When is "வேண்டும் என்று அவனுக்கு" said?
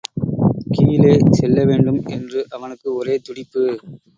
1.65-2.95